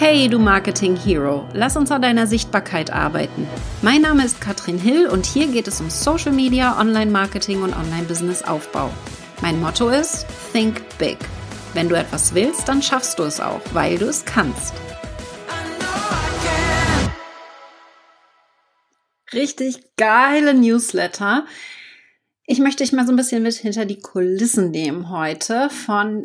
[0.00, 3.48] Hey, du Marketing Hero, lass uns an deiner Sichtbarkeit arbeiten.
[3.82, 8.92] Mein Name ist Katrin Hill und hier geht es um Social Media, Online-Marketing und Online-Business-Aufbau.
[9.42, 11.18] Mein Motto ist Think Big.
[11.74, 14.72] Wenn du etwas willst, dann schaffst du es auch, weil du es kannst.
[19.32, 21.44] Richtig geile Newsletter.
[22.46, 26.24] Ich möchte dich mal so ein bisschen mit hinter die Kulissen nehmen heute von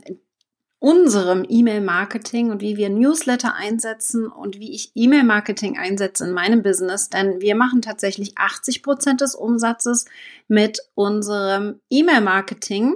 [0.84, 7.08] unserem E-Mail-Marketing und wie wir Newsletter einsetzen und wie ich E-Mail-Marketing einsetze in meinem Business.
[7.10, 10.04] Denn wir machen tatsächlich 80 Prozent des Umsatzes
[10.50, 12.96] mit unserem E-Mail-Marketing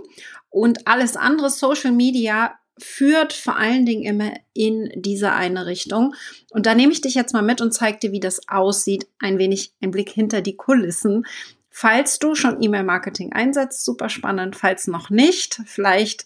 [0.50, 6.14] und alles andere Social Media führt vor allen Dingen immer in diese eine Richtung.
[6.50, 9.08] Und da nehme ich dich jetzt mal mit und zeige dir, wie das aussieht.
[9.18, 11.26] Ein wenig ein Blick hinter die Kulissen.
[11.70, 14.58] Falls du schon E-Mail-Marketing einsetzt, super spannend.
[14.58, 16.26] Falls noch nicht, vielleicht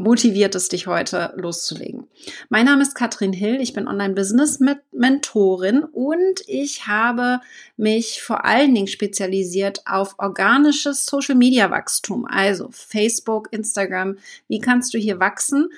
[0.00, 2.08] motiviert es dich heute loszulegen.
[2.48, 7.40] Mein Name ist Katrin Hill, ich bin Online-Business-Mentorin und ich habe
[7.76, 14.16] mich vor allen Dingen spezialisiert auf organisches Social-Media-Wachstum, also Facebook, Instagram.
[14.48, 15.68] Wie kannst du hier wachsen?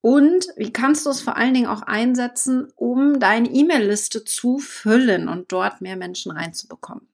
[0.00, 5.28] Und wie kannst du es vor allen Dingen auch einsetzen, um deine E-Mail-Liste zu füllen
[5.28, 7.06] und dort mehr Menschen reinzubekommen?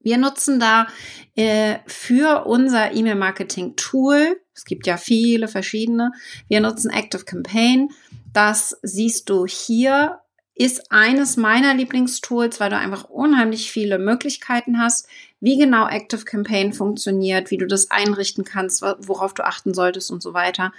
[0.00, 0.86] Wir nutzen da
[1.34, 6.12] äh, für unser E-Mail-Marketing-Tool, es gibt ja viele verschiedene,
[6.48, 7.90] wir nutzen Active Campaign.
[8.32, 10.20] Das siehst du hier,
[10.54, 15.06] ist eines meiner Lieblingstools, weil du einfach unheimlich viele Möglichkeiten hast,
[15.40, 20.20] wie genau Active Campaign funktioniert, wie du das einrichten kannst, worauf du achten solltest und
[20.22, 20.72] so weiter.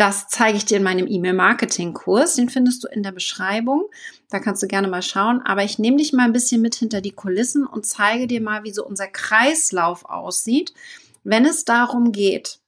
[0.00, 2.36] Das zeige ich dir in meinem E-Mail-Marketing-Kurs.
[2.36, 3.84] Den findest du in der Beschreibung.
[4.30, 5.42] Da kannst du gerne mal schauen.
[5.44, 8.64] Aber ich nehme dich mal ein bisschen mit hinter die Kulissen und zeige dir mal,
[8.64, 10.72] wie so unser Kreislauf aussieht,
[11.22, 12.60] wenn es darum geht,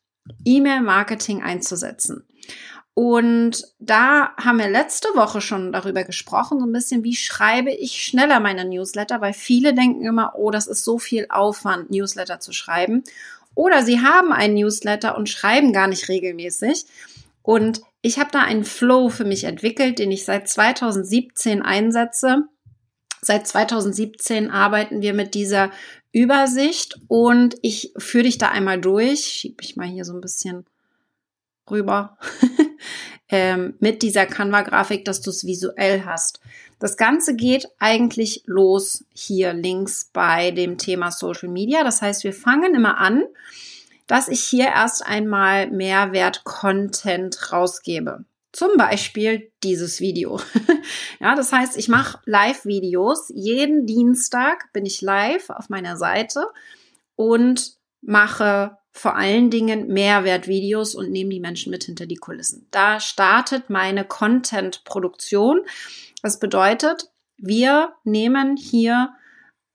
[0.44, 2.26] E-Mail-Marketing einzusetzen.
[2.92, 8.04] Und da haben wir letzte Woche schon darüber gesprochen, so ein bisschen, wie schreibe ich
[8.04, 12.52] schneller meine Newsletter, weil viele denken immer, oh, das ist so viel Aufwand, Newsletter zu
[12.52, 13.04] schreiben.
[13.54, 16.84] Oder sie haben einen Newsletter und schreiben gar nicht regelmäßig.
[17.42, 22.44] Und ich habe da einen Flow für mich entwickelt, den ich seit 2017 einsetze.
[23.20, 25.70] Seit 2017 arbeiten wir mit dieser
[26.12, 29.20] Übersicht und ich führe dich da einmal durch.
[29.20, 30.66] Schiebe ich mal hier so ein bisschen
[31.70, 32.18] rüber
[33.28, 36.40] ähm, mit dieser Canva-Grafik, dass du es visuell hast.
[36.78, 41.84] Das Ganze geht eigentlich los hier links bei dem Thema Social Media.
[41.84, 43.22] Das heißt, wir fangen immer an
[44.12, 48.26] dass ich hier erst einmal Mehrwert-Content rausgebe.
[48.52, 50.38] Zum Beispiel dieses Video.
[51.18, 53.32] ja, das heißt, ich mache Live-Videos.
[53.34, 56.44] Jeden Dienstag bin ich live auf meiner Seite
[57.16, 62.68] und mache vor allen Dingen Mehrwertvideos und nehme die Menschen mit hinter die Kulissen.
[62.70, 65.62] Da startet meine Content-Produktion.
[66.20, 67.08] Das bedeutet,
[67.38, 69.14] wir nehmen hier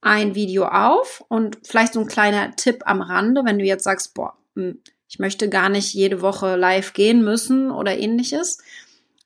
[0.02, 4.14] ein Video auf und vielleicht so ein kleiner Tipp am Rande, wenn du jetzt sagst,
[4.14, 8.60] boah, hm, ich möchte gar nicht jede Woche live gehen müssen oder ähnliches.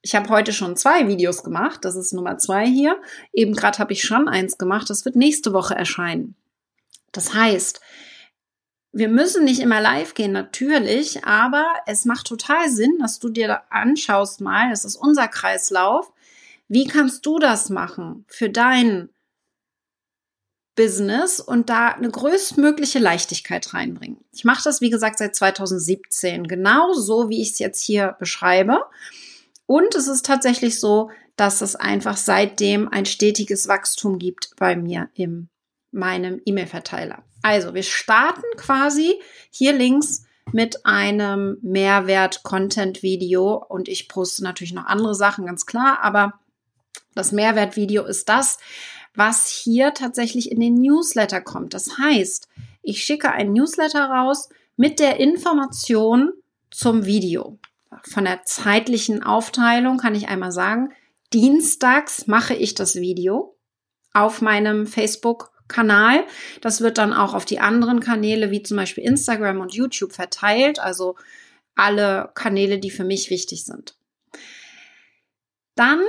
[0.03, 1.83] Ich habe heute schon zwei Videos gemacht.
[1.83, 2.99] Das ist Nummer zwei hier.
[3.33, 4.89] Eben gerade habe ich schon eins gemacht.
[4.89, 6.35] Das wird nächste Woche erscheinen.
[7.11, 7.81] Das heißt,
[8.93, 13.61] wir müssen nicht immer live gehen, natürlich, aber es macht total Sinn, dass du dir
[13.69, 16.11] anschaust mal, das ist unser Kreislauf.
[16.67, 19.09] Wie kannst du das machen für deinen
[20.75, 24.23] Business und da eine größtmögliche Leichtigkeit reinbringen.
[24.31, 28.79] Ich mache das, wie gesagt, seit 2017, genau so, wie ich es jetzt hier beschreibe.
[29.65, 35.09] Und es ist tatsächlich so, dass es einfach seitdem ein stetiges Wachstum gibt bei mir
[35.13, 35.49] in
[35.91, 37.23] meinem E-Mail-Verteiler.
[37.41, 45.15] Also, wir starten quasi hier links mit einem Mehrwert-Content-Video und ich poste natürlich noch andere
[45.15, 46.33] Sachen, ganz klar, aber
[47.15, 48.57] das Mehrwert-Video ist das,
[49.13, 51.73] was hier tatsächlich in den Newsletter kommt.
[51.73, 52.47] Das heißt,
[52.81, 56.33] ich schicke ein Newsletter raus mit der Information
[56.71, 57.59] zum Video.
[58.03, 60.93] Von der zeitlichen Aufteilung kann ich einmal sagen,
[61.33, 63.55] dienstags mache ich das Video
[64.13, 66.25] auf meinem Facebook-Kanal.
[66.61, 70.79] Das wird dann auch auf die anderen Kanäle wie zum Beispiel Instagram und YouTube verteilt,
[70.79, 71.15] also
[71.75, 73.95] alle Kanäle, die für mich wichtig sind.
[75.75, 76.01] Dann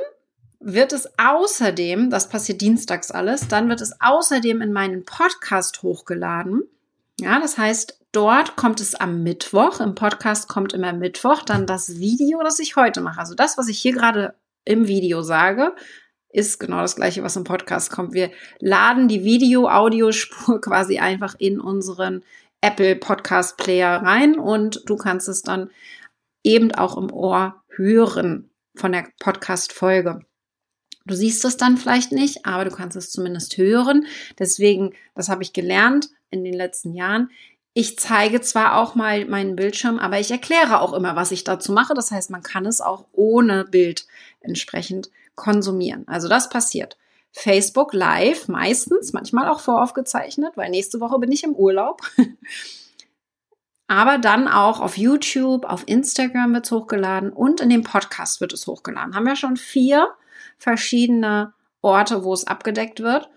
[0.65, 6.63] wird es außerdem, das passiert dienstags alles, dann wird es außerdem in meinen Podcast hochgeladen.
[7.21, 9.81] Ja, das heißt, dort kommt es am Mittwoch.
[9.81, 13.21] Im Podcast kommt immer Mittwoch dann das Video, das ich heute mache.
[13.21, 15.75] Also das, was ich hier gerade im Video sage,
[16.31, 18.15] ist genau das gleiche, was im Podcast kommt.
[18.15, 22.23] Wir laden die Video-Audiospur quasi einfach in unseren
[22.61, 25.71] Apple Podcast Player rein und du kannst es dann
[26.45, 30.25] eben auch im Ohr hören von der Podcast-Folge.
[31.07, 34.07] Du siehst es dann vielleicht nicht, aber du kannst es zumindest hören.
[34.39, 37.31] Deswegen, das habe ich gelernt in den letzten Jahren.
[37.75, 41.73] Ich zeige zwar auch mal meinen Bildschirm, aber ich erkläre auch immer, was ich dazu
[41.73, 41.95] mache.
[41.95, 44.07] Das heißt, man kann es auch ohne Bild
[44.41, 46.07] entsprechend konsumieren.
[46.07, 46.99] Also das passiert.
[47.33, 52.03] Facebook Live meistens, manchmal auch voraufgezeichnet, weil nächste Woche bin ich im Urlaub.
[53.87, 58.53] Aber dann auch auf YouTube, auf Instagram wird es hochgeladen und in dem Podcast wird
[58.53, 59.15] es hochgeladen.
[59.15, 60.09] Haben wir schon vier
[60.63, 63.29] verschiedene Orte, wo es abgedeckt wird.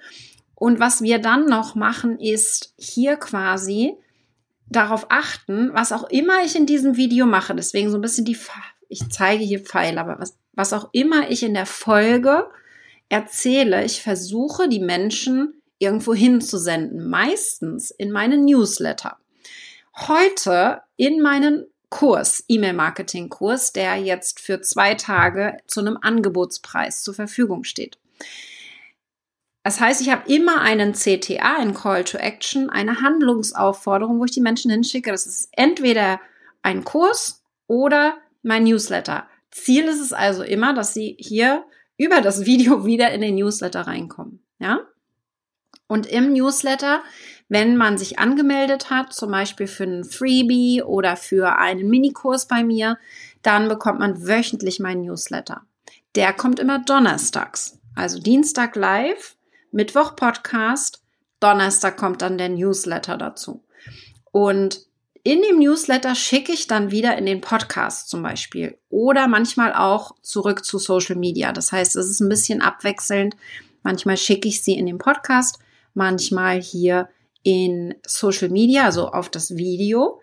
[0.54, 3.96] Und was wir dann noch machen, ist hier quasi
[4.68, 7.56] darauf achten, was auch immer ich in diesem Video mache.
[7.56, 8.38] Deswegen so ein bisschen die,
[8.90, 12.48] ich zeige hier Pfeile, aber was, was auch immer ich in der Folge
[13.10, 17.10] erzähle, ich versuche die Menschen irgendwo hinzusenden.
[17.10, 19.18] Meistens in meinen Newsletter.
[19.96, 27.64] Heute in meinen Kurs, E-Mail-Marketing-Kurs, der jetzt für zwei Tage zu einem Angebotspreis zur Verfügung
[27.64, 27.98] steht.
[29.64, 34.32] Das heißt, ich habe immer einen CTA, ein Call to Action, eine Handlungsaufforderung, wo ich
[34.32, 35.10] die Menschen hinschicke.
[35.10, 36.20] Das ist entweder
[36.62, 39.28] ein Kurs oder mein Newsletter.
[39.50, 41.66] Ziel ist es also immer, dass Sie hier
[41.98, 44.44] über das Video wieder in den Newsletter reinkommen.
[44.60, 44.82] Ja?
[45.88, 47.02] Und im Newsletter
[47.48, 52.64] wenn man sich angemeldet hat, zum Beispiel für einen Freebie oder für einen Minikurs bei
[52.64, 52.98] mir,
[53.42, 55.62] dann bekommt man wöchentlich meinen Newsletter.
[56.16, 57.80] Der kommt immer donnerstags.
[57.96, 59.36] Also Dienstag live,
[59.72, 61.04] Mittwoch Podcast,
[61.40, 63.64] Donnerstag kommt dann der Newsletter dazu.
[64.32, 64.86] Und
[65.24, 70.16] in dem Newsletter schicke ich dann wieder in den Podcast zum Beispiel oder manchmal auch
[70.22, 71.52] zurück zu Social Media.
[71.52, 73.36] Das heißt, es ist ein bisschen abwechselnd.
[73.84, 75.60] Manchmal schicke ich sie in den Podcast,
[75.94, 77.10] manchmal hier
[77.46, 80.20] in Social Media, also auf das Video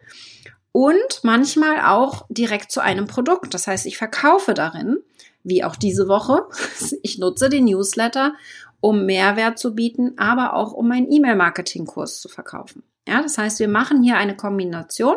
[0.73, 3.55] und manchmal auch direkt zu einem Produkt.
[3.55, 4.99] Das heißt, ich verkaufe darin,
[5.45, 6.47] wie auch diese Woche.
[7.03, 8.35] Ich nutze den Newsletter,
[8.81, 12.83] um Mehrwert zu bieten, aber auch um meinen E-Mail-Marketing-Kurs zu verkaufen.
[13.07, 15.17] Ja, das heißt, wir machen hier eine Kombination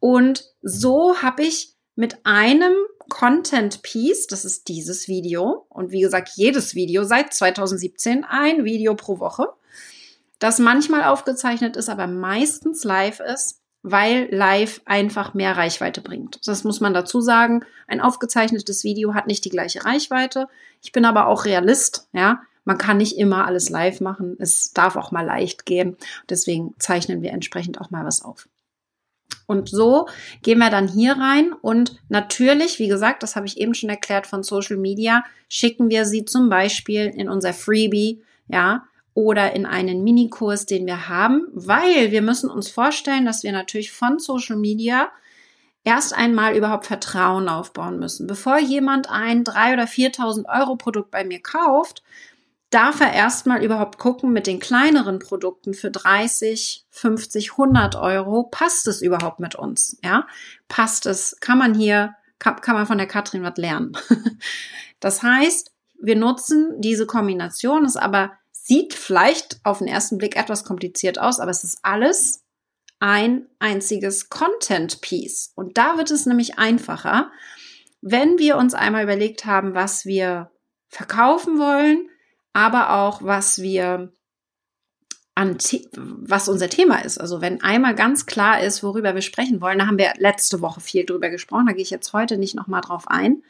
[0.00, 2.72] und so habe ich mit einem
[3.08, 8.94] Content Piece, das ist dieses Video und wie gesagt, jedes Video seit 2017 ein Video
[8.96, 9.48] pro Woche
[10.38, 16.46] das manchmal aufgezeichnet ist, aber meistens live ist, weil live einfach mehr Reichweite bringt.
[16.46, 17.64] Das muss man dazu sagen.
[17.86, 20.48] Ein aufgezeichnetes Video hat nicht die gleiche Reichweite.
[20.82, 22.42] Ich bin aber auch Realist, ja.
[22.64, 24.36] Man kann nicht immer alles live machen.
[24.38, 25.96] Es darf auch mal leicht gehen.
[26.28, 28.46] Deswegen zeichnen wir entsprechend auch mal was auf.
[29.46, 30.06] Und so
[30.42, 34.26] gehen wir dann hier rein und natürlich, wie gesagt, das habe ich eben schon erklärt
[34.26, 38.84] von Social Media, schicken wir sie zum Beispiel in unser Freebie, ja,
[39.18, 43.90] oder in einen Minikurs, den wir haben, weil wir müssen uns vorstellen, dass wir natürlich
[43.90, 45.10] von Social Media
[45.82, 48.28] erst einmal überhaupt Vertrauen aufbauen müssen.
[48.28, 52.04] Bevor jemand ein 3.000 oder 4.000 Euro Produkt bei mir kauft,
[52.70, 58.86] darf er erstmal überhaupt gucken mit den kleineren Produkten für 30, 50, 100 Euro, passt
[58.86, 59.98] es überhaupt mit uns?
[60.04, 60.28] Ja,
[60.68, 61.36] passt es?
[61.40, 63.96] Kann man hier, kann, kann man von der Katrin was lernen?
[65.00, 68.30] das heißt, wir nutzen diese Kombination, ist aber
[68.68, 72.44] Sieht vielleicht auf den ersten Blick etwas kompliziert aus, aber es ist alles
[72.98, 75.52] ein einziges Content Piece.
[75.54, 77.32] Und da wird es nämlich einfacher,
[78.02, 80.50] wenn wir uns einmal überlegt haben, was wir
[80.88, 82.10] verkaufen wollen,
[82.52, 84.12] aber auch was wir
[85.34, 85.56] an,
[85.94, 87.18] was unser Thema ist.
[87.18, 90.82] Also wenn einmal ganz klar ist, worüber wir sprechen wollen, da haben wir letzte Woche
[90.82, 93.42] viel drüber gesprochen, da gehe ich jetzt heute nicht nochmal drauf ein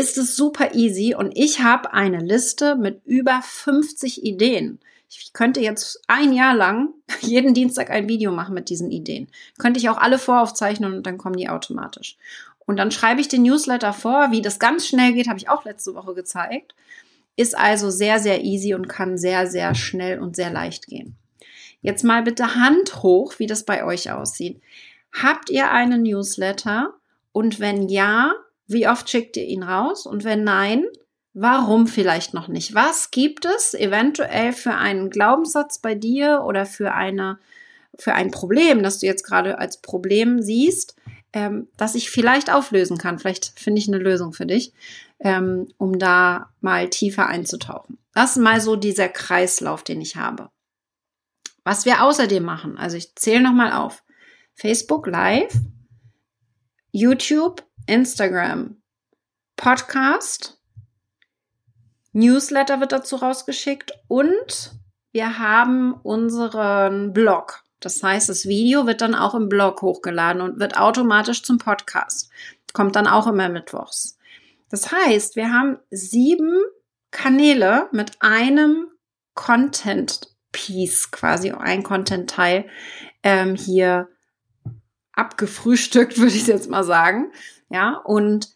[0.00, 4.80] ist es super easy und ich habe eine Liste mit über 50 Ideen.
[5.10, 9.28] Ich könnte jetzt ein Jahr lang jeden Dienstag ein Video machen mit diesen Ideen.
[9.58, 12.16] Könnte ich auch alle voraufzeichnen und dann kommen die automatisch.
[12.60, 15.66] Und dann schreibe ich den Newsletter vor, wie das ganz schnell geht, habe ich auch
[15.66, 16.74] letzte Woche gezeigt.
[17.36, 21.16] Ist also sehr, sehr easy und kann sehr, sehr schnell und sehr leicht gehen.
[21.82, 24.62] Jetzt mal bitte Hand hoch, wie das bei euch aussieht.
[25.12, 26.94] Habt ihr einen Newsletter?
[27.32, 28.34] Und wenn ja,
[28.70, 30.06] wie oft schickt ihr ihn raus?
[30.06, 30.84] Und wenn nein,
[31.32, 32.74] warum vielleicht noch nicht?
[32.74, 37.38] Was gibt es eventuell für einen Glaubenssatz bei dir oder für eine,
[37.98, 40.96] für ein Problem, das du jetzt gerade als Problem siehst,
[41.32, 43.18] ähm, das ich vielleicht auflösen kann?
[43.18, 44.72] Vielleicht finde ich eine Lösung für dich,
[45.18, 47.98] ähm, um da mal tiefer einzutauchen.
[48.14, 50.50] Das ist mal so dieser Kreislauf, den ich habe.
[51.64, 54.02] Was wir außerdem machen, also ich zähle nochmal auf.
[54.54, 55.54] Facebook Live,
[56.92, 58.80] YouTube, Instagram,
[59.56, 60.58] Podcast,
[62.12, 64.72] Newsletter wird dazu rausgeschickt und
[65.12, 67.62] wir haben unseren Blog.
[67.80, 72.30] Das heißt, das Video wird dann auch im Blog hochgeladen und wird automatisch zum Podcast.
[72.72, 74.18] Kommt dann auch immer mittwochs.
[74.70, 76.60] Das heißt, wir haben sieben
[77.10, 78.88] Kanäle mit einem
[79.34, 82.68] Content Piece, quasi ein Content Teil
[83.22, 84.08] ähm, hier
[85.12, 87.32] abgefrühstückt, würde ich jetzt mal sagen.
[87.70, 88.50] Ja, und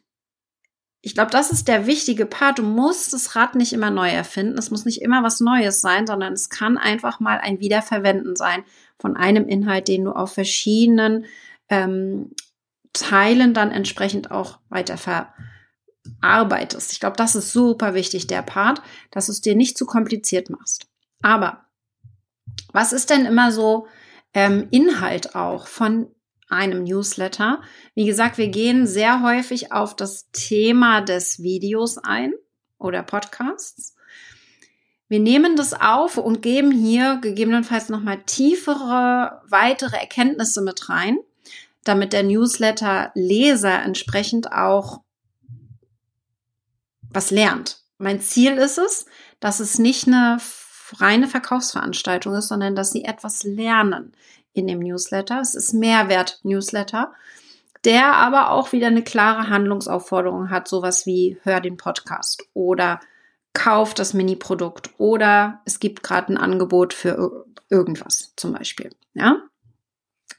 [1.00, 2.58] ich glaube, das ist der wichtige Part.
[2.58, 4.58] Du musst das Rad nicht immer neu erfinden.
[4.58, 8.64] Es muss nicht immer was Neues sein, sondern es kann einfach mal ein Wiederverwenden sein
[8.98, 11.26] von einem Inhalt, den du auf verschiedenen
[11.68, 12.30] ähm,
[12.94, 16.92] Teilen dann entsprechend auch weiter verarbeitest.
[16.92, 18.80] Ich glaube, das ist super wichtig, der Part,
[19.10, 20.86] dass du es dir nicht zu kompliziert machst.
[21.20, 21.66] Aber
[22.72, 23.88] was ist denn immer so
[24.32, 26.13] ähm, Inhalt auch von
[26.54, 27.60] einem Newsletter.
[27.94, 32.34] Wie gesagt, wir gehen sehr häufig auf das Thema des Videos ein
[32.78, 33.94] oder Podcasts.
[35.08, 41.18] Wir nehmen das auf und geben hier gegebenenfalls nochmal tiefere, weitere Erkenntnisse mit rein,
[41.84, 45.02] damit der Newsletter-Leser entsprechend auch
[47.10, 47.82] was lernt.
[47.98, 49.06] Mein Ziel ist es,
[49.40, 50.38] dass es nicht eine
[50.96, 54.12] reine Verkaufsveranstaltung ist, sondern dass sie etwas lernen
[54.54, 55.40] in dem Newsletter.
[55.40, 57.12] Es ist Mehrwert-Newsletter,
[57.84, 63.00] der aber auch wieder eine klare Handlungsaufforderung hat, sowas wie hör den Podcast oder
[63.52, 68.90] kauf das Mini-Produkt oder es gibt gerade ein Angebot für irgendwas zum Beispiel.
[69.14, 69.42] Ja.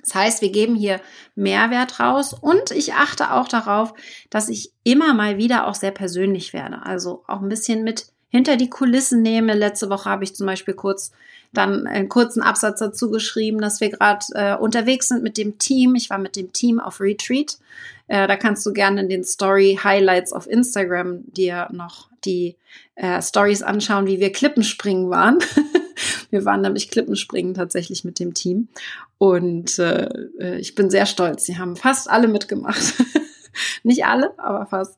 [0.02, 1.02] Das heißt, wir geben hier
[1.34, 3.94] Mehrwert raus und ich achte auch darauf,
[4.30, 6.84] dass ich immer mal wieder auch sehr persönlich werde.
[6.84, 9.54] Also auch ein bisschen mit hinter die Kulissen nehme.
[9.54, 11.12] Letzte Woche habe ich zum Beispiel kurz
[11.54, 15.96] dann einen kurzen Absatz dazu geschrieben, dass wir gerade äh, unterwegs sind mit dem Team.
[15.96, 17.58] Ich war mit dem Team auf Retreat.
[18.08, 22.56] Äh, da kannst du gerne in den Story Highlights auf Instagram dir noch die
[22.96, 25.39] äh, Stories anschauen, wie wir Klippenspringen waren.
[26.30, 28.68] wir waren nämlich Klippenspringen tatsächlich mit dem Team.
[29.18, 31.46] Und äh, äh ich bin sehr stolz.
[31.46, 32.96] Sie haben fast alle mitgemacht.
[33.84, 34.98] Nicht alle, aber fast.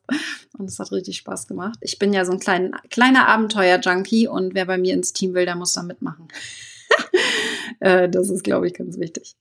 [0.56, 1.78] Und es hat richtig Spaß gemacht.
[1.80, 5.44] Ich bin ja so ein klein, kleiner Abenteuer-Junkie und wer bei mir ins Team will,
[5.44, 6.28] der muss da mitmachen.
[7.80, 9.36] Äh, das ist, glaube ich, ganz wichtig.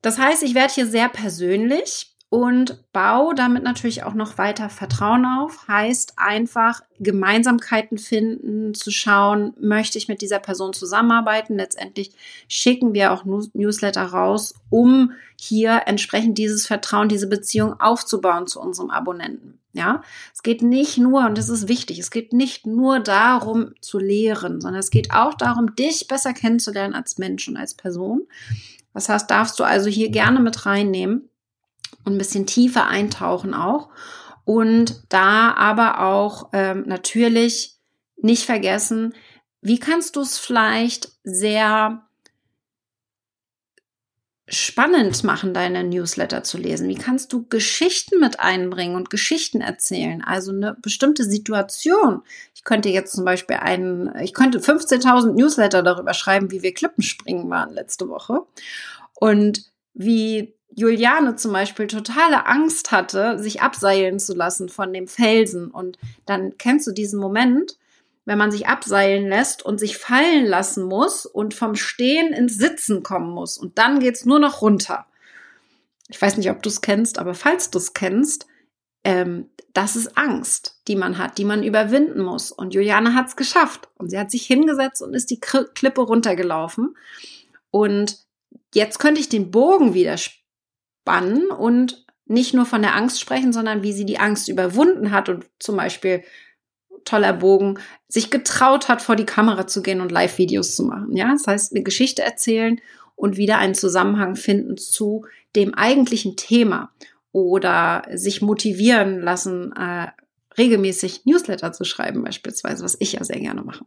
[0.00, 5.26] Das heißt, ich werde hier sehr persönlich und baue damit natürlich auch noch weiter Vertrauen
[5.26, 5.68] auf.
[5.68, 11.56] Heißt einfach Gemeinsamkeiten finden, zu schauen, möchte ich mit dieser Person zusammenarbeiten.
[11.56, 12.12] Letztendlich
[12.48, 18.88] schicken wir auch Newsletter raus, um hier entsprechend dieses Vertrauen, diese Beziehung aufzubauen zu unserem
[18.88, 19.58] Abonnenten.
[19.74, 20.02] Ja,
[20.34, 24.60] es geht nicht nur, und das ist wichtig, es geht nicht nur darum zu lehren,
[24.60, 28.22] sondern es geht auch darum, dich besser kennenzulernen als Mensch und als Person.
[28.92, 31.30] Das heißt, darfst du also hier gerne mit reinnehmen
[32.04, 33.88] und ein bisschen tiefer eintauchen auch.
[34.44, 37.76] Und da aber auch ähm, natürlich
[38.16, 39.14] nicht vergessen,
[39.62, 42.02] wie kannst du es vielleicht sehr
[44.48, 46.88] spannend machen, deine Newsletter zu lesen?
[46.88, 50.22] Wie kannst du Geschichten mit einbringen und Geschichten erzählen?
[50.22, 52.22] Also eine bestimmte Situation.
[52.54, 57.48] Ich könnte jetzt zum Beispiel einen, ich könnte 15.000 Newsletter darüber schreiben, wie wir Klippenspringen
[57.50, 58.40] waren letzte Woche
[59.14, 65.70] und wie Juliane zum Beispiel totale Angst hatte, sich abseilen zu lassen von dem Felsen.
[65.70, 67.76] Und dann kennst du diesen Moment,
[68.24, 73.02] wenn man sich abseilen lässt und sich fallen lassen muss und vom Stehen ins Sitzen
[73.02, 73.58] kommen muss.
[73.58, 75.06] Und dann geht's nur noch runter.
[76.08, 78.46] Ich weiß nicht, ob du es kennst, aber falls du es kennst,
[79.04, 82.52] ähm, das ist Angst, die man hat, die man überwinden muss.
[82.52, 83.88] Und Juliane hat es geschafft.
[83.96, 86.96] Und sie hat sich hingesetzt und ist die Klippe runtergelaufen.
[87.70, 88.18] Und
[88.74, 93.82] jetzt könnte ich den Bogen wieder spannen und nicht nur von der Angst sprechen, sondern
[93.82, 96.22] wie sie die Angst überwunden hat und zum Beispiel
[97.04, 97.78] toller Bogen,
[98.08, 101.16] sich getraut hat, vor die Kamera zu gehen und Live-Videos zu machen.
[101.16, 102.80] Ja, das heißt, eine Geschichte erzählen
[103.16, 106.90] und wieder einen Zusammenhang finden zu dem eigentlichen Thema
[107.32, 110.08] oder sich motivieren lassen, äh,
[110.58, 113.84] regelmäßig Newsletter zu schreiben, beispielsweise, was ich ja sehr gerne mache.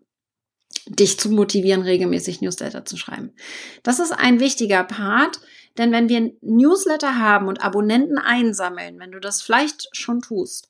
[0.87, 3.33] Dich zu motivieren, regelmäßig Newsletter zu schreiben.
[3.83, 5.39] Das ist ein wichtiger Part,
[5.77, 10.69] denn wenn wir Newsletter haben und Abonnenten einsammeln, wenn du das vielleicht schon tust,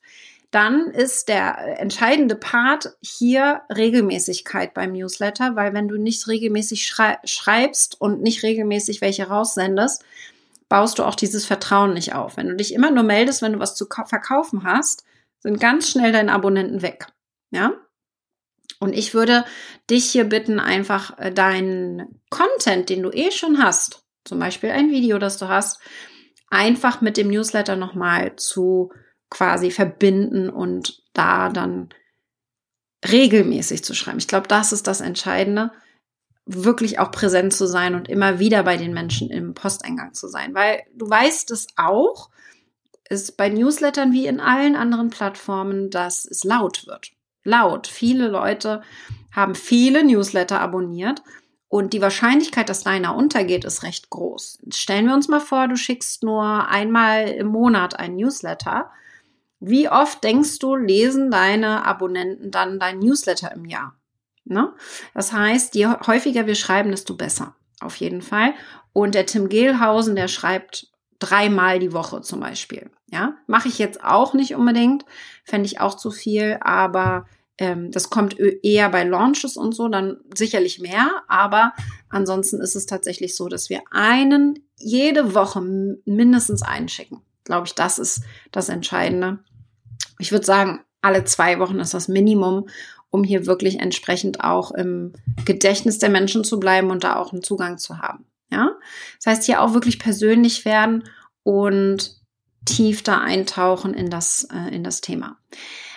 [0.56, 7.18] dann ist der entscheidende Part hier Regelmäßigkeit beim Newsletter, weil wenn du nicht regelmäßig schrei
[7.24, 10.02] schreibst und nicht regelmäßig welche raussendest,
[10.70, 12.38] baust du auch dieses Vertrauen nicht auf.
[12.38, 15.04] Wenn du dich immer nur meldest, wenn du was zu verkaufen hast,
[15.40, 17.06] sind ganz schnell deine Abonnenten weg.
[17.50, 17.74] Ja?
[18.80, 19.44] Und ich würde
[19.90, 24.90] dich hier bitten, einfach äh, deinen Content, den du eh schon hast, zum Beispiel ein
[24.90, 25.80] Video, das du hast,
[26.48, 28.90] einfach mit dem Newsletter nochmal zu
[29.30, 31.90] quasi verbinden und da dann
[33.10, 34.18] regelmäßig zu schreiben.
[34.18, 35.72] Ich glaube, das ist das Entscheidende,
[36.46, 40.54] wirklich auch präsent zu sein und immer wieder bei den Menschen im Posteingang zu sein,
[40.54, 42.30] weil du weißt es auch,
[43.08, 47.12] ist bei Newslettern wie in allen anderen Plattformen, dass es laut wird.
[47.44, 47.86] laut.
[47.86, 48.82] Viele Leute
[49.30, 51.22] haben viele Newsletter abonniert
[51.68, 54.58] und die Wahrscheinlichkeit, dass deiner untergeht, ist recht groß.
[54.72, 58.90] Stellen wir uns mal vor, du schickst nur einmal im Monat einen Newsletter.
[59.60, 63.94] Wie oft denkst du, lesen deine Abonnenten dann dein Newsletter im Jahr?
[64.44, 64.72] Ne?
[65.14, 67.54] Das heißt, je häufiger wir schreiben, desto besser.
[67.80, 68.54] Auf jeden Fall.
[68.92, 72.90] Und der Tim Gehlhausen, der schreibt dreimal die Woche zum Beispiel.
[73.10, 75.04] Ja, mache ich jetzt auch nicht unbedingt,
[75.44, 77.26] fände ich auch zu viel, aber
[77.58, 81.72] ähm, das kommt eher bei Launches und so, dann sicherlich mehr, aber
[82.08, 87.22] ansonsten ist es tatsächlich so, dass wir einen jede Woche mindestens einen schicken.
[87.46, 89.38] Glaube ich, das ist das Entscheidende.
[90.18, 92.68] Ich würde sagen, alle zwei Wochen ist das Minimum,
[93.10, 95.12] um hier wirklich entsprechend auch im
[95.44, 98.26] Gedächtnis der Menschen zu bleiben und da auch einen Zugang zu haben.
[98.50, 98.72] Ja,
[99.18, 101.04] das heißt hier auch wirklich persönlich werden
[101.44, 102.16] und
[102.64, 105.38] tief da eintauchen in das, äh, in das Thema.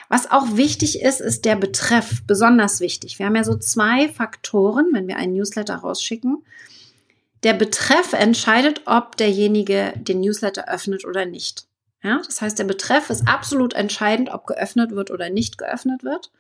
[0.08, 3.18] Was auch wichtig ist, ist der Betreff, besonders wichtig.
[3.18, 6.44] Wir haben ja so zwei Faktoren, wenn wir einen Newsletter rausschicken.
[7.44, 11.66] Der Betreff entscheidet, ob derjenige den Newsletter öffnet oder nicht.
[12.04, 16.32] Ja, das heißt, der Betreff ist absolut entscheidend, ob geöffnet wird oder nicht geöffnet wird.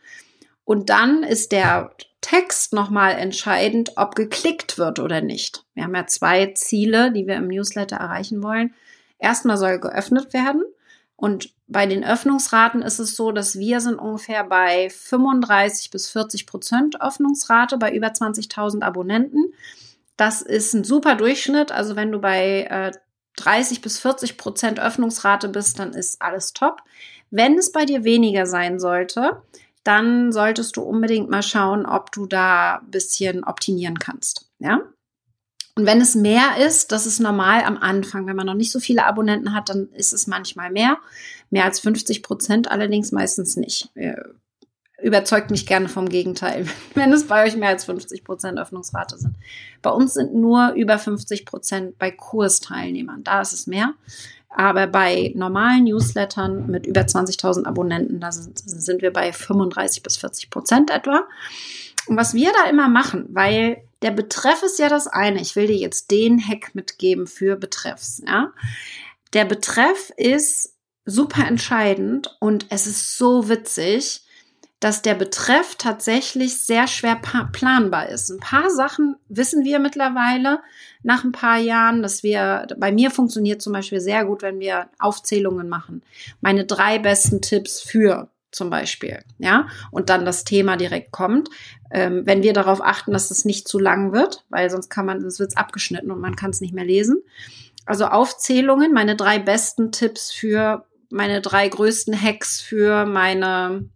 [0.63, 1.91] Und dann ist der
[2.21, 5.65] Text nochmal entscheidend, ob geklickt wird oder nicht.
[5.73, 8.73] Wir haben ja zwei Ziele, die wir im Newsletter erreichen wollen.
[9.17, 10.63] Erstmal soll geöffnet werden.
[11.15, 16.45] Und bei den Öffnungsraten ist es so, dass wir sind ungefähr bei 35 bis 40
[16.45, 19.53] Prozent Öffnungsrate bei über 20.000 Abonnenten.
[20.19, 21.71] Das ist ein super Durchschnitt.
[21.71, 22.91] Also wenn du bei äh,
[23.37, 26.81] 30 bis 40 Prozent Öffnungsrate bist, dann ist alles top.
[27.31, 29.41] Wenn es bei dir weniger sein sollte,
[29.85, 34.49] dann solltest du unbedingt mal schauen, ob du da ein bisschen optimieren kannst.
[34.59, 34.81] Ja?
[35.75, 38.27] Und wenn es mehr ist, das ist normal am Anfang.
[38.27, 40.97] Wenn man noch nicht so viele Abonnenten hat, dann ist es manchmal mehr.
[41.49, 43.89] Mehr als 50 Prozent allerdings meistens nicht.
[45.01, 49.35] Überzeugt mich gerne vom Gegenteil, wenn es bei euch mehr als 50 Prozent Öffnungsrate sind.
[49.81, 53.23] Bei uns sind nur über 50 Prozent bei Kursteilnehmern.
[53.23, 53.93] Da ist es mehr.
[54.49, 60.49] Aber bei normalen Newslettern mit über 20.000 Abonnenten, da sind, wir bei 35 bis 40
[60.49, 61.27] Prozent etwa.
[62.07, 65.39] Und was wir da immer machen, weil der Betreff ist ja das eine.
[65.41, 68.51] Ich will dir jetzt den Hack mitgeben für Betreffs, ja.
[69.33, 70.73] Der Betreff ist
[71.05, 74.23] super entscheidend und es ist so witzig,
[74.79, 77.19] dass der Betreff tatsächlich sehr schwer
[77.51, 78.29] planbar ist.
[78.29, 80.59] Ein paar Sachen wissen wir mittlerweile
[81.03, 84.87] nach ein paar Jahren, dass wir, bei mir funktioniert zum Beispiel sehr gut, wenn wir
[84.97, 86.01] Aufzählungen machen.
[86.39, 91.49] Meine drei besten Tipps für zum Beispiel, ja, und dann das Thema direkt kommt.
[91.91, 95.21] Ähm, wenn wir darauf achten, dass es nicht zu lang wird, weil sonst kann man,
[95.21, 97.21] sonst wird es abgeschnitten und man kann es nicht mehr lesen.
[97.85, 103.89] Also Aufzählungen, meine drei besten Tipps für meine drei größten Hacks für meine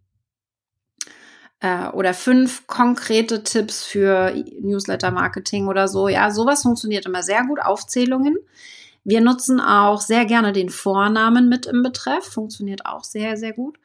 [1.63, 6.10] äh, oder fünf konkrete Tipps für Newsletter-Marketing oder so.
[6.10, 7.60] Ja, sowas funktioniert immer sehr gut.
[7.62, 8.38] Aufzählungen.
[9.06, 12.26] Wir nutzen auch sehr gerne den Vornamen mit im Betreff.
[12.26, 13.80] Funktioniert auch sehr, sehr gut.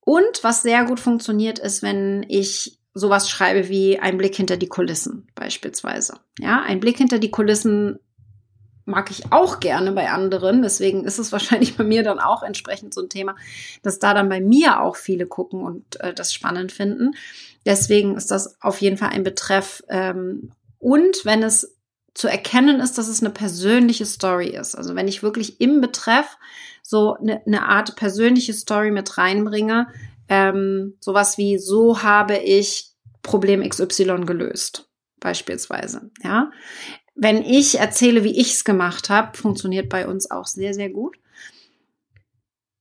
[0.00, 4.68] Und was sehr gut funktioniert, ist, wenn ich sowas schreibe wie ein Blick hinter die
[4.68, 6.14] Kulissen beispielsweise.
[6.38, 7.98] Ja, ein Blick hinter die Kulissen
[8.88, 10.62] mag ich auch gerne bei anderen.
[10.62, 13.36] Deswegen ist es wahrscheinlich bei mir dann auch entsprechend so ein Thema,
[13.82, 17.12] dass da dann bei mir auch viele gucken und äh, das spannend finden.
[17.64, 19.84] Deswegen ist das auf jeden Fall ein Betreff.
[19.88, 21.76] Ähm, und wenn es
[22.14, 24.74] zu erkennen ist, dass es eine persönliche Story ist.
[24.74, 26.36] Also wenn ich wirklich im Betreff
[26.82, 29.86] so eine, eine Art persönliche Story mit reinbringe,
[30.28, 34.88] ähm, sowas wie so habe ich Problem XY gelöst,
[35.20, 36.10] beispielsweise.
[36.24, 36.50] Ja,
[37.20, 41.18] wenn ich erzähle, wie ich es gemacht habe, funktioniert bei uns auch sehr, sehr gut.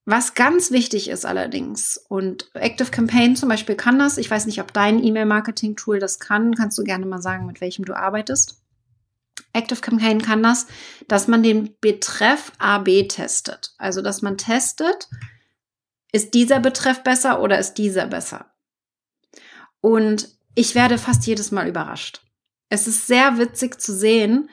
[0.06, 4.62] Was ganz wichtig ist allerdings, und Active Campaign zum Beispiel kann das, ich weiß nicht,
[4.62, 8.62] ob dein E-Mail-Marketing-Tool das kann, kannst du gerne mal sagen, mit welchem du arbeitest.
[9.54, 10.68] Active Campaign kann das,
[11.08, 13.74] dass man den Betreff AB testet.
[13.80, 15.10] Also, dass man testet,
[16.12, 18.46] ist dieser Betreff besser oder ist dieser besser?
[19.82, 22.22] Und ich werde fast jedes Mal überrascht
[22.70, 24.50] es ist sehr witzig zu sehen,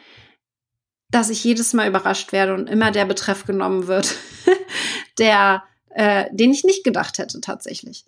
[1.11, 4.17] dass ich jedes Mal überrascht werde und immer der Betreff genommen wird,
[5.19, 8.05] der, äh, den ich nicht gedacht hätte tatsächlich.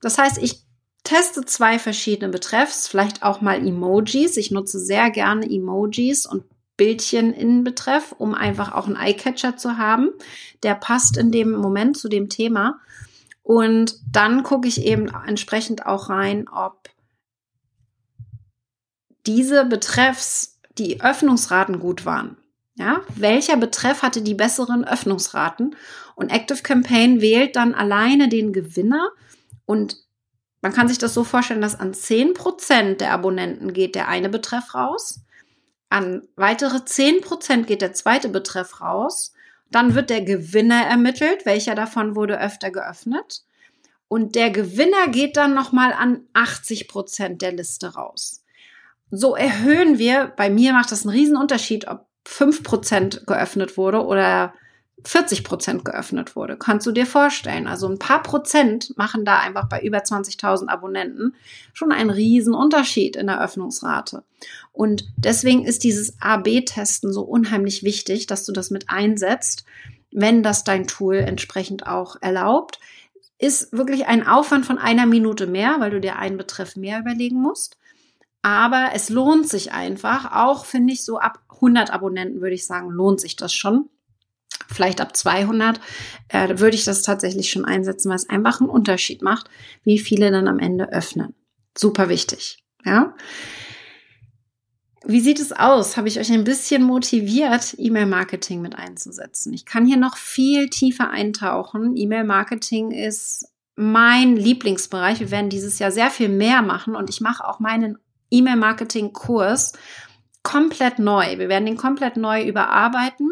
[0.00, 0.62] Das heißt, ich
[1.04, 4.36] teste zwei verschiedene Betreffs, vielleicht auch mal Emojis.
[4.36, 6.44] Ich nutze sehr gerne Emojis und
[6.76, 10.10] Bildchen in Betreff, um einfach auch einen Eyecatcher zu haben.
[10.62, 12.80] Der passt in dem Moment zu dem Thema.
[13.42, 16.88] Und dann gucke ich eben entsprechend auch rein, ob
[19.26, 22.36] diese Betreffs die Öffnungsraten gut waren.
[22.74, 25.76] Ja, welcher Betreff hatte die besseren Öffnungsraten?
[26.14, 29.10] Und Active Campaign wählt dann alleine den Gewinner
[29.66, 29.96] und
[30.62, 34.74] man kann sich das so vorstellen, dass an 10% der Abonnenten geht der eine Betreff
[34.74, 35.20] raus,
[35.90, 39.32] an weitere 10% geht der zweite Betreff raus,
[39.70, 43.42] dann wird der Gewinner ermittelt, welcher davon wurde öfter geöffnet.
[44.06, 48.41] Und der Gewinner geht dann nochmal an 80% der Liste raus.
[49.14, 54.54] So erhöhen wir, bei mir macht das einen riesen Unterschied, ob 5% geöffnet wurde oder
[55.04, 56.56] 40 Prozent geöffnet wurde.
[56.56, 57.66] Kannst du dir vorstellen?
[57.66, 61.34] Also ein paar Prozent machen da einfach bei über 20.000 Abonnenten
[61.74, 64.22] schon einen riesen Unterschied in der Öffnungsrate.
[64.72, 69.66] Und deswegen ist dieses A-B-Testen so unheimlich wichtig, dass du das mit einsetzt,
[70.10, 72.80] wenn das dein Tool entsprechend auch erlaubt.
[73.36, 77.42] Ist wirklich ein Aufwand von einer Minute mehr, weil du dir einen Betreff mehr überlegen
[77.42, 77.76] musst.
[78.42, 82.90] Aber es lohnt sich einfach, auch finde ich so ab 100 Abonnenten würde ich sagen,
[82.90, 83.88] lohnt sich das schon
[84.72, 85.80] vielleicht ab 200,
[86.28, 89.48] äh, würde ich das tatsächlich schon einsetzen, weil es einfach einen Unterschied macht,
[89.84, 91.34] wie viele dann am Ende öffnen.
[91.76, 93.14] Super wichtig, ja.
[95.04, 95.96] Wie sieht es aus?
[95.96, 99.52] Habe ich euch ein bisschen motiviert, E-Mail-Marketing mit einzusetzen?
[99.52, 101.96] Ich kann hier noch viel tiefer eintauchen.
[101.96, 105.18] E-Mail-Marketing ist mein Lieblingsbereich.
[105.18, 107.98] Wir werden dieses Jahr sehr viel mehr machen und ich mache auch meinen
[108.32, 109.74] E-Mail-Marketing-Kurs
[110.42, 111.38] komplett neu.
[111.38, 113.30] Wir werden den komplett neu überarbeiten.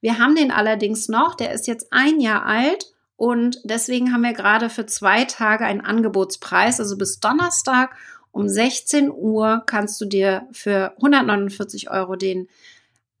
[0.00, 4.32] Wir haben den allerdings noch, der ist jetzt ein Jahr alt und deswegen haben wir
[4.32, 7.96] gerade für zwei Tage einen Angebotspreis, also bis Donnerstag
[8.32, 12.48] um 16 Uhr kannst du dir für 149 Euro den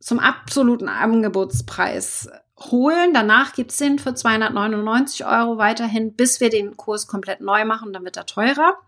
[0.00, 2.28] zum absoluten Angebotspreis
[2.70, 3.12] holen.
[3.14, 8.04] Danach gibt's den für 299 Euro weiterhin, bis wir den Kurs komplett neu machen, dann
[8.04, 8.78] wird er teurer.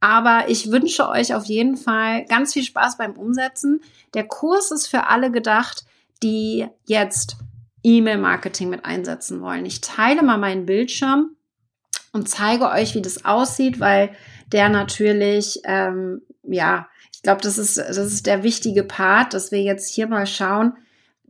[0.00, 3.82] Aber ich wünsche euch auf jeden Fall ganz viel Spaß beim Umsetzen.
[4.14, 5.84] Der Kurs ist für alle gedacht,
[6.22, 7.36] die jetzt
[7.82, 9.66] E-Mail-Marketing mit einsetzen wollen.
[9.66, 11.36] Ich teile mal meinen Bildschirm
[12.12, 14.10] und zeige euch, wie das aussieht, weil
[14.52, 19.62] der natürlich, ähm, ja, ich glaube, das ist, das ist der wichtige Part, dass wir
[19.62, 20.74] jetzt hier mal schauen,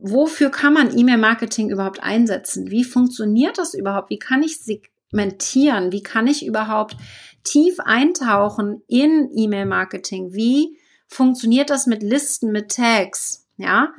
[0.01, 2.71] wofür kann man E-Mail-Marketing überhaupt einsetzen?
[2.71, 4.09] Wie funktioniert das überhaupt?
[4.09, 5.91] Wie kann ich segmentieren?
[5.91, 6.97] Wie kann ich überhaupt
[7.43, 10.33] tief eintauchen in E-Mail-Marketing?
[10.33, 13.47] Wie funktioniert das mit Listen, mit Tags?
[13.57, 13.93] Ja,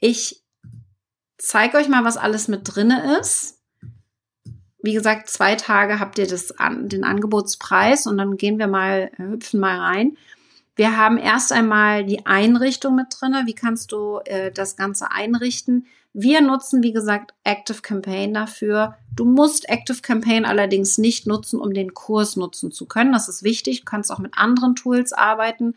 [0.00, 0.42] ich
[1.36, 3.58] zeige euch mal, was alles mit drinne ist.
[4.82, 9.10] Wie gesagt, zwei Tage habt ihr das an, den Angebotspreis und dann gehen wir mal,
[9.18, 10.16] äh, hüpfen mal rein.
[10.76, 13.42] Wir haben erst einmal die Einrichtung mit drinne.
[13.46, 15.86] Wie kannst du äh, das Ganze einrichten?
[16.12, 18.96] Wir nutzen, wie gesagt, Active Campaign dafür.
[19.14, 23.12] Du musst Active Campaign allerdings nicht nutzen, um den Kurs nutzen zu können.
[23.12, 23.80] Das ist wichtig.
[23.80, 25.74] Du kannst auch mit anderen Tools arbeiten.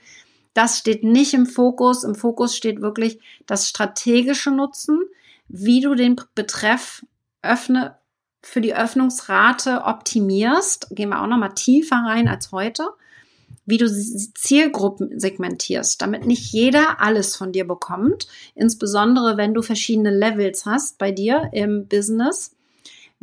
[0.54, 2.04] Das steht nicht im Fokus.
[2.04, 5.02] Im Fokus steht wirklich das strategische Nutzen,
[5.48, 7.06] wie du den Betreff
[7.42, 7.98] öffne,
[8.42, 10.88] für die Öffnungsrate optimierst.
[10.92, 12.90] Gehen wir auch noch mal tiefer rein als heute.
[13.66, 18.28] Wie du Zielgruppen segmentierst, damit nicht jeder alles von dir bekommt.
[18.56, 22.52] Insbesondere wenn du verschiedene Levels hast bei dir im Business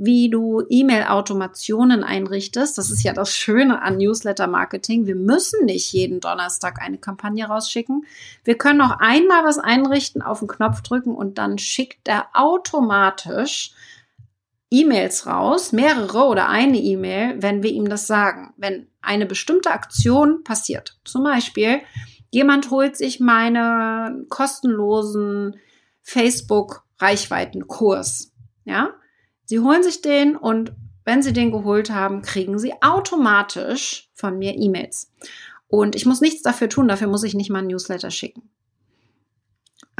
[0.03, 2.79] wie du E-Mail-Automationen einrichtest.
[2.79, 5.05] Das ist ja das Schöne an Newsletter-Marketing.
[5.05, 8.07] Wir müssen nicht jeden Donnerstag eine Kampagne rausschicken.
[8.43, 13.73] Wir können auch einmal was einrichten, auf den Knopf drücken und dann schickt er automatisch
[14.71, 18.55] E-Mails raus, mehrere oder eine E-Mail, wenn wir ihm das sagen.
[18.57, 20.99] Wenn eine bestimmte Aktion passiert.
[21.05, 21.81] Zum Beispiel,
[22.31, 25.57] jemand holt sich meinen kostenlosen
[26.03, 28.33] Facebook-Reichweitenkurs.
[28.65, 28.91] Ja,
[29.45, 30.73] Sie holen sich den und
[31.05, 35.13] wenn Sie den geholt haben, kriegen Sie automatisch von mir E-Mails.
[35.67, 38.51] Und ich muss nichts dafür tun, dafür muss ich nicht mal ein Newsletter schicken.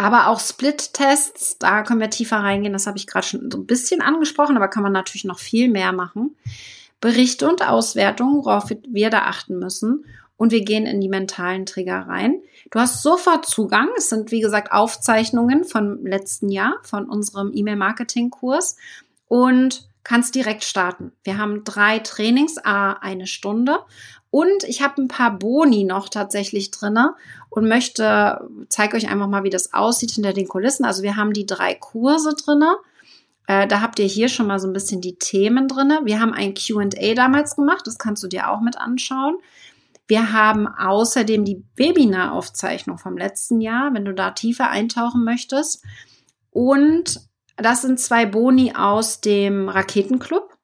[0.01, 3.67] Aber auch Split-Tests, da können wir tiefer reingehen, das habe ich gerade schon so ein
[3.67, 6.37] bisschen angesprochen, aber kann man natürlich noch viel mehr machen.
[7.03, 10.07] Berichte und Auswertungen, worauf wir da achten müssen.
[10.39, 12.41] Und wir gehen in die mentalen Trigger rein.
[12.71, 13.91] Du hast sofort Zugang.
[13.99, 18.77] Es sind, wie gesagt, Aufzeichnungen vom letzten Jahr, von unserem E-Mail-Marketing-Kurs
[19.29, 21.13] und kannst direkt starten.
[21.23, 23.79] Wir haben drei Trainings, a eine Stunde
[24.31, 27.15] und ich habe ein paar Boni noch tatsächlich drinne
[27.49, 30.85] und möchte, zeige euch einfach mal, wie das aussieht hinter den Kulissen.
[30.85, 32.77] Also wir haben die drei Kurse drinne.
[33.49, 36.01] Äh, da habt ihr hier schon mal so ein bisschen die Themen drinne.
[36.05, 39.37] Wir haben ein Q&A damals gemacht, das kannst du dir auch mit anschauen.
[40.07, 45.85] Wir haben außerdem die Webinar-Aufzeichnung vom letzten Jahr, wenn du da tiefer eintauchen möchtest.
[46.51, 47.21] Und
[47.63, 50.57] das sind zwei Boni aus dem Raketenclub,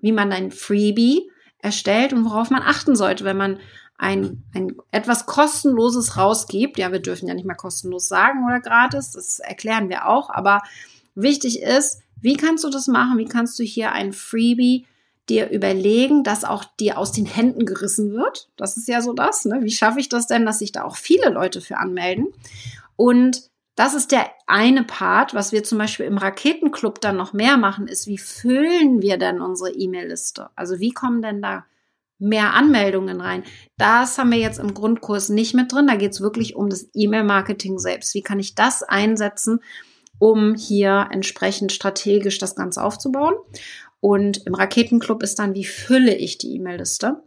[0.00, 3.58] wie man ein Freebie erstellt und worauf man achten sollte, wenn man
[3.96, 6.78] ein, ein etwas kostenloses rausgibt.
[6.78, 10.62] Ja, wir dürfen ja nicht mehr kostenlos sagen oder gratis, das erklären wir auch, aber
[11.14, 13.18] wichtig ist, wie kannst du das machen?
[13.18, 14.86] Wie kannst du hier ein Freebie
[15.28, 18.48] dir überlegen, dass auch dir aus den Händen gerissen wird.
[18.56, 19.44] Das ist ja so das.
[19.44, 19.58] Ne?
[19.62, 22.28] Wie schaffe ich das denn, dass sich da auch viele Leute für anmelden?
[22.96, 27.56] Und das ist der eine Part, was wir zum Beispiel im Raketenclub dann noch mehr
[27.56, 30.50] machen, ist, wie füllen wir denn unsere E-Mail-Liste?
[30.56, 31.64] Also wie kommen denn da
[32.18, 33.44] mehr Anmeldungen rein?
[33.76, 35.86] Das haben wir jetzt im Grundkurs nicht mit drin.
[35.86, 38.14] Da geht es wirklich um das E-Mail-Marketing selbst.
[38.14, 39.60] Wie kann ich das einsetzen,
[40.18, 43.34] um hier entsprechend strategisch das Ganze aufzubauen?
[44.00, 47.22] Und im Raketenclub ist dann, wie fülle ich die E-Mail-Liste?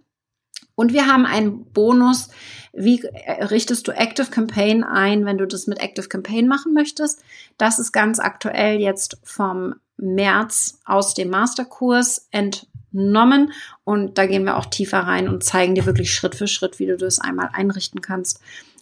[0.75, 2.27] Und wir haben einen Bonus,
[2.73, 7.21] wie richtest du Active Campaign ein, wenn du das mit Active Campaign machen möchtest.
[7.57, 13.51] Das ist ganz aktuell jetzt vom März aus dem Masterkurs entnommen.
[13.83, 16.87] Und da gehen wir auch tiefer rein und zeigen dir wirklich Schritt für Schritt, wie
[16.87, 18.39] du das einmal einrichten kannst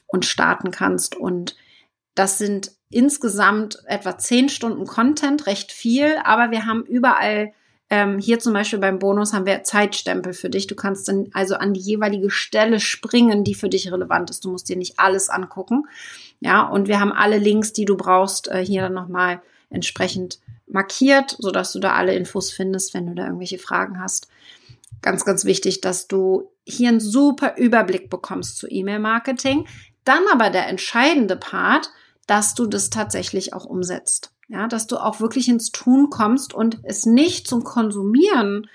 [0.08, 1.16] und starten kannst.
[1.16, 1.56] Und
[2.16, 7.54] das sind insgesamt etwa zehn Stunden Content, recht viel, aber wir haben überall
[7.90, 10.68] ähm, hier zum Beispiel beim Bonus haben wir Zeitstempel für dich.
[10.68, 14.46] Du kannst dann also an die jeweilige Stelle springen, die für dich relevant ist.
[14.46, 15.88] Du musst dir nicht alles angucken.
[16.40, 21.36] Ja, und wir haben alle Links, die du brauchst, äh, hier dann nochmal entsprechend markiert,
[21.40, 24.28] sodass du da alle Infos findest, wenn du da irgendwelche Fragen hast.
[25.02, 29.66] Ganz, ganz wichtig, dass du hier einen super Überblick bekommst zu E-Mail-Marketing.
[30.04, 31.90] Dann aber der entscheidende Part,
[32.28, 34.32] dass du das tatsächlich auch umsetzt.
[34.50, 38.68] Ja, dass du auch wirklich ins Tun kommst und es nicht zum Konsumieren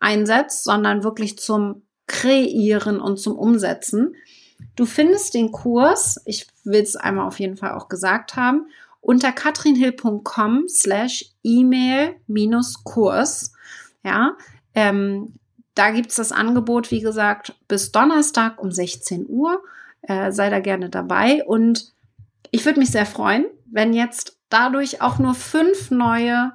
[0.00, 4.16] einsetzt, sondern wirklich zum Kreieren und zum Umsetzen.
[4.74, 8.66] Du findest den Kurs, ich will es einmal auf jeden Fall auch gesagt haben,
[9.00, 13.52] unter katrinhill.com slash E-Mail minus Kurs.
[14.04, 14.36] Ja,
[14.74, 15.34] ähm,
[15.74, 19.62] da gibt's das Angebot, wie gesagt, bis Donnerstag um 16 Uhr.
[20.02, 21.92] Äh, sei da gerne dabei und
[22.50, 26.52] ich würde mich sehr freuen, wenn jetzt dadurch auch nur fünf neue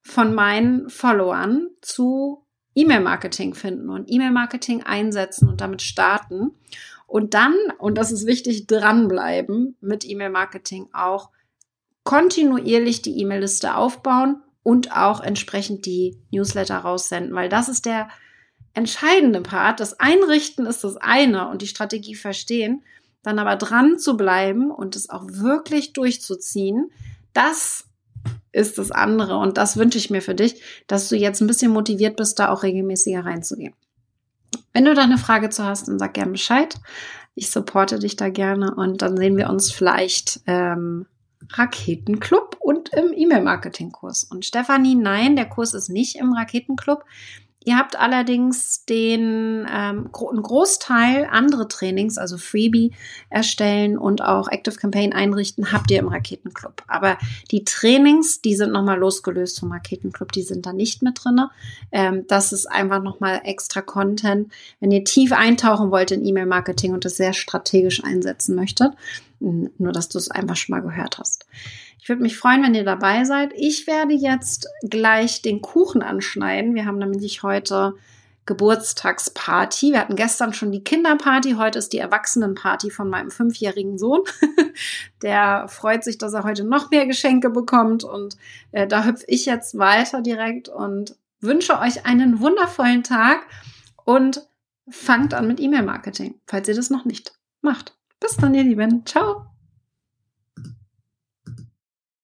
[0.00, 6.52] von meinen Followern zu E-Mail-Marketing finden und E-Mail-Marketing einsetzen und damit starten.
[7.06, 11.30] Und dann, und das ist wichtig, dranbleiben mit E-Mail-Marketing auch
[12.02, 18.08] kontinuierlich die E-Mail-Liste aufbauen und auch entsprechend die Newsletter raussenden, weil das ist der
[18.74, 19.80] entscheidende Part.
[19.80, 22.82] Das Einrichten ist das eine und die Strategie verstehen,
[23.24, 26.90] dann aber dran zu bleiben und es auch wirklich durchzuziehen,
[27.32, 27.86] das
[28.52, 29.38] ist das andere.
[29.38, 32.50] Und das wünsche ich mir für dich, dass du jetzt ein bisschen motiviert bist, da
[32.50, 33.74] auch regelmäßiger reinzugehen.
[34.72, 36.76] Wenn du da eine Frage zu hast, dann sag gerne Bescheid.
[37.34, 41.06] Ich supporte dich da gerne und dann sehen wir uns vielleicht ähm,
[41.50, 44.24] Raketenclub und im E-Mail-Marketing-Kurs.
[44.24, 47.04] Und Stefanie, nein, der Kurs ist nicht im Raketenclub.
[47.64, 52.92] Ihr habt allerdings den ähm, einen Großteil andere Trainings, also Freebie
[53.30, 56.82] erstellen und auch Active Campaign einrichten, habt ihr im Raketenclub.
[56.86, 57.16] Aber
[57.50, 61.50] die Trainings, die sind nochmal losgelöst vom Raketenclub, die sind da nicht mit drinne.
[61.90, 64.52] Ähm, das ist einfach nochmal extra Content.
[64.80, 68.92] Wenn ihr tief eintauchen wollt in E-Mail-Marketing und das sehr strategisch einsetzen möchtet,
[69.40, 71.46] nur dass du es einfach schon mal gehört hast.
[72.04, 73.54] Ich würde mich freuen, wenn ihr dabei seid.
[73.56, 76.74] Ich werde jetzt gleich den Kuchen anschneiden.
[76.74, 77.94] Wir haben nämlich heute
[78.44, 79.92] Geburtstagsparty.
[79.92, 84.20] Wir hatten gestern schon die Kinderparty, heute ist die Erwachsenenparty von meinem fünfjährigen Sohn.
[85.22, 88.36] Der freut sich, dass er heute noch mehr Geschenke bekommt und
[88.72, 93.46] äh, da hüpfe ich jetzt weiter direkt und wünsche euch einen wundervollen Tag
[94.04, 94.46] und
[94.90, 97.96] fangt an mit E-Mail-Marketing, falls ihr das noch nicht macht.
[98.20, 99.06] Bis dann, ihr Lieben.
[99.06, 99.53] Ciao.